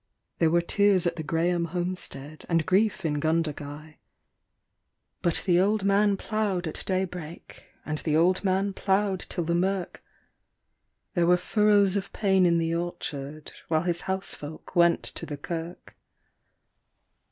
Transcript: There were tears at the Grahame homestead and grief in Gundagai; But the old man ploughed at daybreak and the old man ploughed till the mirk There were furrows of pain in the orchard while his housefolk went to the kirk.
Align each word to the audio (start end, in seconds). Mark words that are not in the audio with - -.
There 0.39 0.49
were 0.49 0.63
tears 0.63 1.05
at 1.05 1.15
the 1.15 1.21
Grahame 1.23 1.67
homestead 1.67 2.43
and 2.49 2.65
grief 2.65 3.05
in 3.05 3.19
Gundagai; 3.21 3.97
But 5.21 5.43
the 5.45 5.59
old 5.59 5.83
man 5.83 6.17
ploughed 6.17 6.65
at 6.67 6.81
daybreak 6.87 7.67
and 7.85 7.99
the 7.99 8.17
old 8.17 8.43
man 8.43 8.73
ploughed 8.73 9.19
till 9.29 9.43
the 9.43 9.53
mirk 9.53 10.03
There 11.13 11.27
were 11.27 11.37
furrows 11.37 11.95
of 11.97 12.11
pain 12.13 12.47
in 12.47 12.57
the 12.57 12.73
orchard 12.73 13.51
while 13.67 13.83
his 13.83 14.01
housefolk 14.09 14.75
went 14.75 15.03
to 15.03 15.27
the 15.27 15.37
kirk. 15.37 15.95